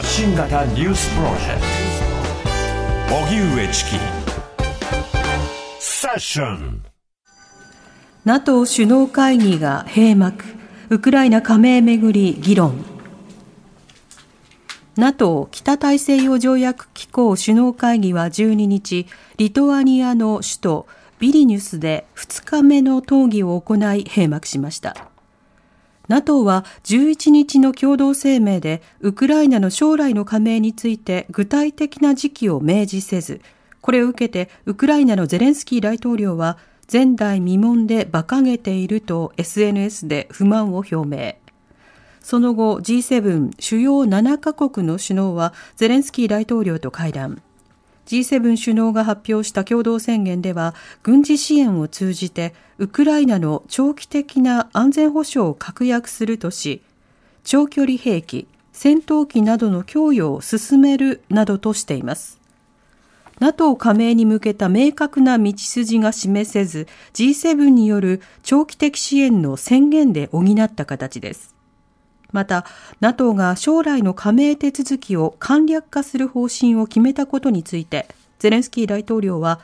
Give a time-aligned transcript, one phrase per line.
[0.00, 1.60] 発信型ニュースプロジェク
[3.10, 3.16] ト。
[3.16, 3.90] 荻上チキ
[5.78, 6.82] セッション
[8.24, 10.42] NATO 首脳会議が閉幕。
[10.88, 12.82] ウクライナ加盟めぐり議論。
[14.96, 20.86] NATO 北大西洋条約機構首脳会議は12日リトアニアの首都
[21.18, 25.09] ビリニュスで2日目の討議を行い閉幕しました。
[26.10, 33.40] NATO は11日の共同声明でウクライナの将来の加盟について具体的な時期を明示せず
[33.80, 36.58] これを受けてウクライナのゼレンスキー大統領は
[36.92, 41.36] 前代未聞で馬鹿げていると SNS で不満を表明。
[42.20, 47.40] その後 G7 主要7カ国の首脳はゼレンスキー大統領と会談。
[48.06, 56.82] G7 首脳が発表した共同宣言では軍事支援を通じてウクライナの長期的な安全保障を確約するとし
[57.44, 62.40] 長距離兵器戦闘機などの供与を進めるなどとしています。
[63.40, 71.59] NATO 加盟に向けた明確な道筋が示せず G7 による長期的支援の宣言で補った形です。
[72.32, 72.64] また
[73.00, 79.60] NATO が将来の加盟手続きを簡略化する方針を決めたことについてゼレンスキー大統領は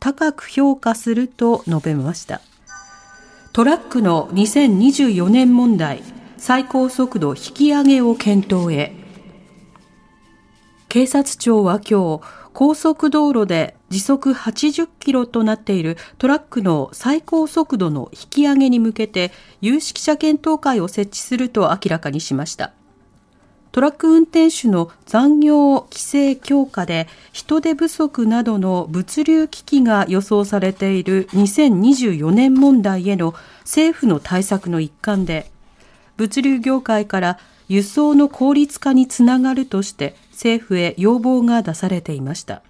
[0.00, 2.40] 高く評価すると述べました。
[3.52, 6.02] トラックの2024年問題
[6.36, 9.05] 最高速度引き上げを検討へ。
[10.96, 12.22] 警察庁は今日
[12.54, 19.30] 高速道路で時速80キロとなっているトラックの最高速度の引き上げに向けて
[19.60, 22.72] 有識者検討会を設置すると明らかにしました。
[23.72, 35.50] トラック運転手の残業規制強化で人手不足などの物流危機が予想されている2024年問題への政府の対策の一環で
[36.16, 42.62] 物流業界から輸送の効率化につながるとして政府へ要望が出されていました。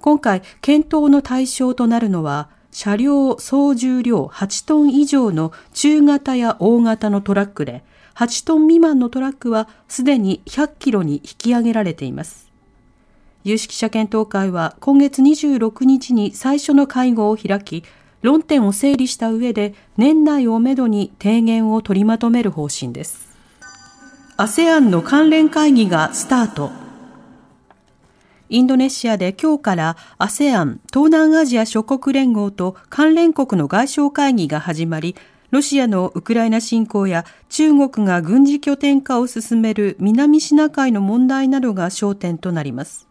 [0.00, 7.82] 今回、検討の対象となるのは、車両総重量8トン以上の中型や大型のトラックで、
[8.16, 12.50] 8トン未満のトラックはすでに100キロに引き上げられています。
[13.44, 17.84] 有識者検討会は今月26日に最初の会合を開き、
[18.22, 23.33] 論点を整理した上で年内をめどに提言を取りまとめる方針です。
[24.36, 26.72] ASEAN の関連会議がスタート。
[28.48, 35.14] インドネシアで今日から ASEAN 東南アジア諸国連合と関連国の外相会議が始まり、
[35.52, 43.06] ロシアのウクライナ侵攻や中国が軍事拠点化を進める南シナ海の問題などが焦点となります。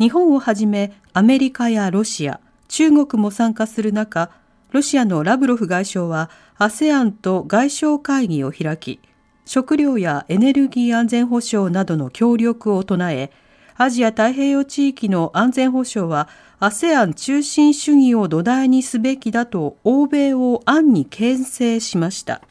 [0.00, 4.32] 日本をはじめアメリカやロシア、中国も参加する中、
[4.72, 8.98] ロシアのラブロフ外相は ASEAN と外相会議を開き、
[9.44, 13.30] 食料やエネルギー安全保障などの協力を唱え、
[13.76, 16.28] アジア太平洋地域の安全保障は
[16.60, 22.42] ASEAN 中心主義を土台にすべきだと欧米を暗に牽制しました。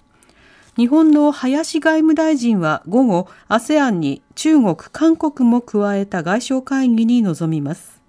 [0.78, 8.02] 日本の林外務大臣は午後 ASEAN に中国、韓国も加えた外相会議に臨みます。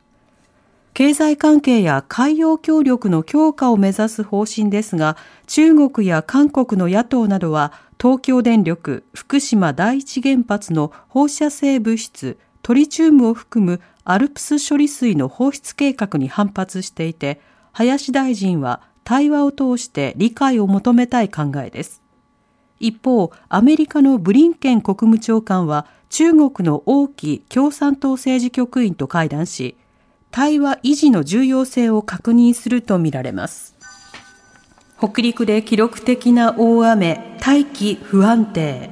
[0.94, 5.16] 経済関係や海洋協力の強化を目指す方針ですが、
[5.47, 7.72] 中国や韓国の野党などは
[8.03, 17.41] 東京電力福島第一原発の放射性物質トリチウムを含むアルプス処理水の放出計画に反発していて、
[17.71, 22.03] 林大臣は対話を通して理解を求めたい考えです。
[22.81, 29.77] 一方、アメリカのブリンケン国務長官は中国の王毅共産党政治局員と会談し、
[30.33, 33.72] 対話維持の重要性を確認するとみられます。
[35.03, 38.89] 北陸で記録的な大雨、大気不安定。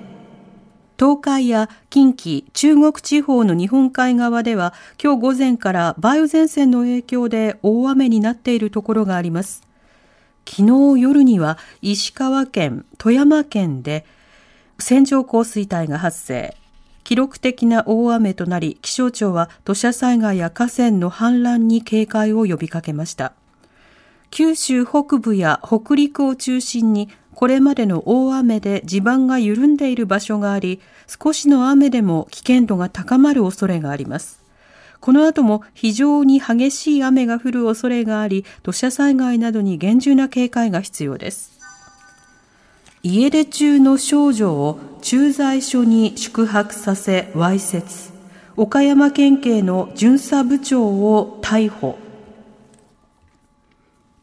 [0.99, 9.63] 東海や近畿、中国地方の日本海側では今日午前から梅雨前線の影響で大雨になっているところがあります。
[10.49, 14.05] 昨日夜には石川県、富山県で
[14.81, 16.57] 線状降水帯が発生。
[17.05, 23.33] 記録的な大雨となり気象庁は土砂災害や河川の氾濫に警戒を呼びかけました。
[24.31, 34.41] 九州北部や北陸を中心にこれまでの大雨で地盤が緩んでいる場所があり、少しの雨でも危険度が高まる恐れがあります。
[35.01, 41.59] この後も非常に激しい雨が降る恐れがあり、土砂災害などに厳重な警戒が必要です。
[43.03, 48.13] 家出中の少女を駐在所に宿泊させわいせつ。
[48.57, 51.99] 岡山県警の巡査部長を逮捕。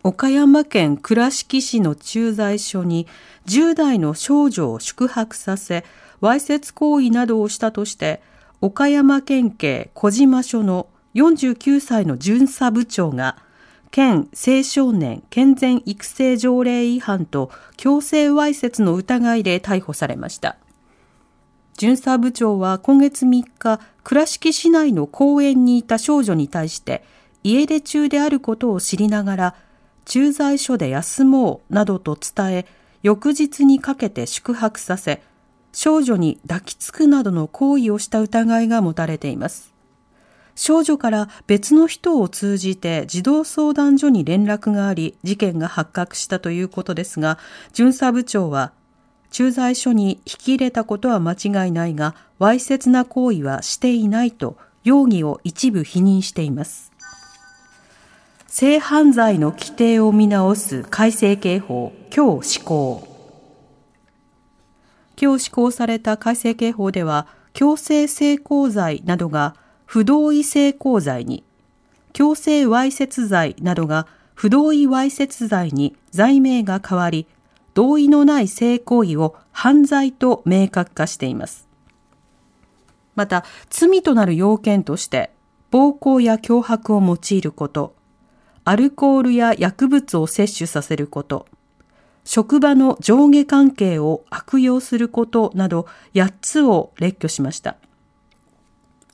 [0.07, 3.07] 岡山県倉敷市の駐在所に
[3.45, 5.83] 10代の少女を宿泊させ、
[6.21, 8.21] わいせつ行為などをしたとして、
[8.61, 13.35] 岡山県警小島署の49歳の巡査部長が
[13.91, 20.55] 県青少年健全育成条例違反と強制わいせつの疑いで逮捕されました。
[21.75, 27.03] 巡査部長は今月3日、倉敷市内の公園にいた少女に対して、
[27.43, 29.55] 家出中であることを知りながら、
[30.07, 32.65] 駐在所で休もうなどと伝え、
[33.03, 35.21] 翌日にかけて宿泊させ、
[35.73, 39.75] 少女に抱きつくなどの行為をした疑いが持たれています。
[40.55, 47.37] 少女から別の人を通じて児童相談所に連絡があり、事件が発覚したということですが、
[47.73, 48.71] 巡査部長は、
[49.29, 56.93] 駐在所に引き入れたことは間違いないが、わいせつな行為はしていないと容疑を一部否認しています。
[58.59, 63.07] 性犯罪の規定を見直す改正刑法、今日施行。
[65.15, 69.55] 今日施行された改正刑法では、強制性交罪などが
[69.85, 71.43] 不同意性交罪に、
[72.13, 77.27] 強制わいせつ罪などが不同意わいせつ罪に罪名が変わり、
[77.75, 81.67] 同意のない性行為を犯罪と明確化しています。
[83.13, 85.29] また、罪となる要件として、
[85.69, 87.96] 暴行や脅迫を用いること、
[88.67, 91.47] アルコールや薬物を摂取させること、
[92.25, 97.77] 職場の上下関係を悪用することなど8つを列挙しました。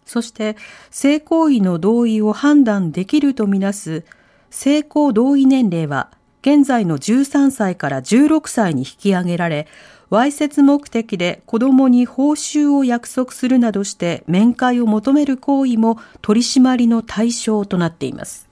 [0.07, 0.57] そして、
[0.89, 4.05] 性行為の同意を判断できるとみなす
[4.49, 6.09] 性交同意年齢は
[6.41, 9.67] 現在の13歳から16歳に引き上げられ、
[10.09, 18.51] わいせつ目的で子供に報酬を約束するなどして面会を求める行為も取り締まりの対象となっています。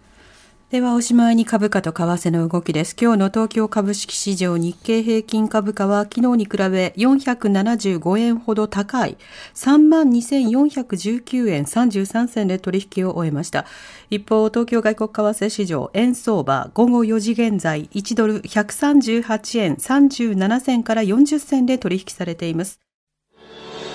[0.71, 2.95] ではおしまいに株価と為替の動きです。
[2.97, 9.17] 今日の東京株式市場日経平均株価は昨日に比べ475円ほど高い
[9.53, 13.65] 32,419円33銭で取引を終えました。
[14.09, 22.79] 一方、東京外国為替市場円相場午後4時現在1ドル138円37銭から40銭で取引されています。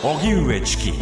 [0.02, 0.93] 荻上チキ